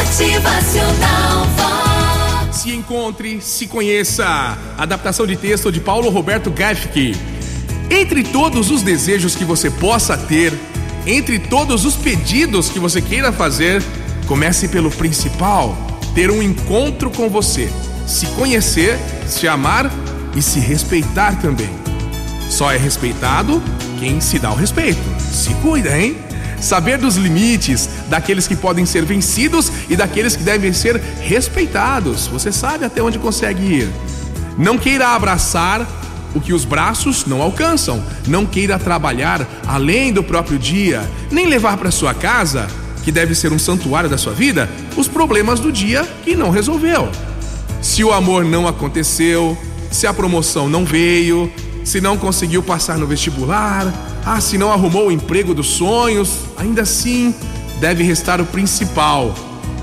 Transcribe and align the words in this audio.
Motivacional. 0.00 1.46
Se 2.50 2.70
encontre, 2.70 3.38
se 3.42 3.66
conheça. 3.66 4.56
Adaptação 4.78 5.26
de 5.26 5.36
texto 5.36 5.70
de 5.70 5.78
Paulo 5.78 6.08
Roberto 6.08 6.50
Gaffke. 6.50 7.14
Entre 7.90 8.22
todos 8.22 8.70
os 8.70 8.82
desejos 8.82 9.36
que 9.36 9.44
você 9.44 9.70
possa 9.70 10.16
ter, 10.16 10.54
entre 11.06 11.38
todos 11.38 11.84
os 11.84 11.96
pedidos 11.96 12.70
que 12.70 12.78
você 12.78 13.02
queira 13.02 13.30
fazer, 13.30 13.82
comece 14.26 14.68
pelo 14.68 14.90
principal: 14.90 15.76
ter 16.14 16.30
um 16.30 16.42
encontro 16.42 17.10
com 17.10 17.28
você, 17.28 17.70
se 18.06 18.26
conhecer, 18.28 18.98
se 19.26 19.46
amar 19.46 19.90
e 20.34 20.40
se 20.40 20.60
respeitar 20.60 21.38
também. 21.42 21.70
Só 22.48 22.72
é 22.72 22.78
respeitado 22.78 23.62
quem 23.98 24.18
se 24.18 24.38
dá 24.38 24.50
o 24.50 24.56
respeito. 24.56 25.02
Se 25.30 25.52
cuida, 25.56 25.98
hein? 26.00 26.29
Saber 26.60 26.98
dos 26.98 27.16
limites, 27.16 27.88
daqueles 28.08 28.46
que 28.46 28.54
podem 28.54 28.84
ser 28.84 29.04
vencidos 29.04 29.70
e 29.88 29.96
daqueles 29.96 30.36
que 30.36 30.42
devem 30.42 30.72
ser 30.72 31.00
respeitados. 31.20 32.26
Você 32.26 32.52
sabe 32.52 32.84
até 32.84 33.02
onde 33.02 33.18
consegue 33.18 33.62
ir. 33.62 33.88
Não 34.58 34.76
queira 34.76 35.08
abraçar 35.08 35.86
o 36.34 36.40
que 36.40 36.52
os 36.52 36.64
braços 36.64 37.26
não 37.26 37.42
alcançam. 37.42 38.02
Não 38.26 38.46
queira 38.46 38.78
trabalhar 38.78 39.46
além 39.66 40.12
do 40.12 40.22
próprio 40.22 40.58
dia, 40.58 41.02
nem 41.30 41.46
levar 41.46 41.76
para 41.76 41.90
sua 41.90 42.14
casa, 42.14 42.68
que 43.02 43.10
deve 43.10 43.34
ser 43.34 43.52
um 43.52 43.58
santuário 43.58 44.10
da 44.10 44.18
sua 44.18 44.32
vida, 44.32 44.68
os 44.96 45.08
problemas 45.08 45.60
do 45.60 45.72
dia 45.72 46.06
que 46.24 46.36
não 46.36 46.50
resolveu. 46.50 47.10
Se 47.80 48.04
o 48.04 48.12
amor 48.12 48.44
não 48.44 48.68
aconteceu, 48.68 49.56
se 49.90 50.06
a 50.06 50.12
promoção 50.12 50.68
não 50.68 50.84
veio, 50.84 51.50
se 51.84 52.00
não 52.00 52.16
conseguiu 52.16 52.62
passar 52.62 52.98
no 52.98 53.06
vestibular, 53.06 53.92
ah, 54.24 54.40
se 54.40 54.58
não 54.58 54.72
arrumou 54.72 55.08
o 55.08 55.12
emprego 55.12 55.54
dos 55.54 55.66
sonhos, 55.68 56.38
ainda 56.56 56.82
assim 56.82 57.34
deve 57.80 58.02
restar 58.02 58.40
o 58.40 58.46
principal. 58.46 59.34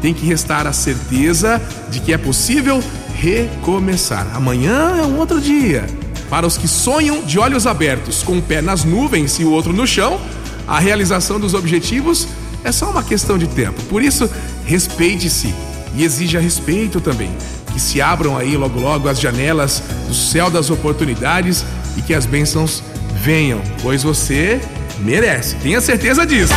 Tem 0.00 0.12
que 0.12 0.26
restar 0.26 0.66
a 0.66 0.72
certeza 0.72 1.60
de 1.90 2.00
que 2.00 2.12
é 2.12 2.18
possível 2.18 2.82
recomeçar. 3.14 4.26
Amanhã 4.34 4.96
é 4.98 5.06
um 5.06 5.18
outro 5.18 5.40
dia. 5.40 5.86
Para 6.28 6.46
os 6.46 6.56
que 6.56 6.66
sonham 6.66 7.22
de 7.22 7.38
olhos 7.38 7.66
abertos, 7.66 8.22
com 8.22 8.38
o 8.38 8.42
pé 8.42 8.62
nas 8.62 8.84
nuvens 8.84 9.38
e 9.38 9.44
o 9.44 9.50
outro 9.50 9.72
no 9.72 9.86
chão, 9.86 10.18
a 10.66 10.80
realização 10.80 11.38
dos 11.38 11.54
objetivos 11.54 12.26
é 12.64 12.72
só 12.72 12.90
uma 12.90 13.02
questão 13.02 13.36
de 13.36 13.46
tempo. 13.46 13.80
Por 13.84 14.02
isso, 14.02 14.28
respeite-se 14.64 15.54
e 15.94 16.04
exija 16.04 16.40
respeito 16.40 17.00
também. 17.00 17.30
Que 17.72 17.80
se 17.80 18.00
abram 18.00 18.36
aí 18.36 18.56
logo 18.56 18.78
logo 18.78 19.08
as 19.08 19.18
janelas 19.18 19.82
do 20.06 20.14
céu 20.14 20.50
das 20.50 20.70
oportunidades 20.70 21.64
e 21.96 22.02
que 22.02 22.14
as 22.14 22.26
bênçãos 22.26 22.82
venham, 23.14 23.60
pois 23.82 24.02
você 24.02 24.60
merece. 24.98 25.56
Tenha 25.56 25.80
certeza 25.80 26.26
disso. 26.26 26.52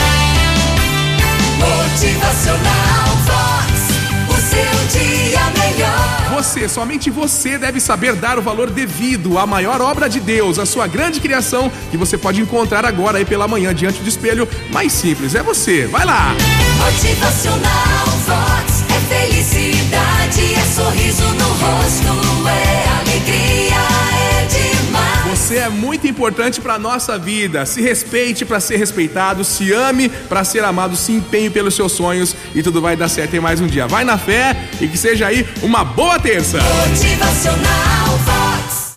Motivacional 1.57 3.05
Vox. 3.25 3.95
O 4.29 4.41
seu 4.41 4.99
dia 4.99 5.39
melhor. 5.57 6.15
Você, 6.35 6.67
somente 6.67 7.09
você 7.09 7.57
deve 7.57 7.79
saber 7.79 8.15
dar 8.15 8.37
o 8.37 8.41
valor 8.41 8.69
devido 8.69 9.37
à 9.37 9.47
maior 9.47 9.79
obra 9.81 10.09
de 10.09 10.19
Deus, 10.19 10.59
a 10.59 10.65
sua 10.65 10.85
grande 10.85 11.19
criação, 11.19 11.71
que 11.89 11.97
você 11.97 12.17
pode 12.17 12.41
encontrar 12.41 12.85
agora 12.85 13.17
aí 13.17 13.25
pela 13.25 13.47
manhã 13.47 13.73
diante 13.73 14.01
do 14.01 14.09
espelho. 14.09 14.47
Mais 14.71 14.91
simples, 14.91 15.33
é 15.33 15.41
você. 15.41 15.87
Vai 15.87 16.05
lá! 16.05 16.35
Motivacional 16.77 18.05
Vox. 18.25 18.54
Muito 25.75 26.07
importante 26.07 26.59
para 26.59 26.79
nossa 26.79 27.17
vida. 27.17 27.65
Se 27.65 27.81
respeite 27.81 28.45
para 28.45 28.59
ser 28.59 28.77
respeitado, 28.77 29.43
se 29.43 29.71
ame 29.71 30.09
para 30.09 30.43
ser 30.43 30.63
amado, 30.63 30.95
se 30.95 31.11
empenhe 31.11 31.49
pelos 31.49 31.75
seus 31.75 31.91
sonhos 31.91 32.35
e 32.55 32.63
tudo 32.63 32.81
vai 32.81 32.95
dar 32.95 33.09
certo 33.09 33.35
em 33.35 33.39
mais 33.39 33.61
um 33.61 33.67
dia. 33.67 33.87
Vai 33.87 34.03
na 34.03 34.17
fé 34.17 34.55
e 34.81 34.87
que 34.87 34.97
seja 34.97 35.27
aí 35.27 35.45
uma 35.61 35.83
boa 35.83 36.17
terça. 36.17 36.57
Motivacional 36.87 38.19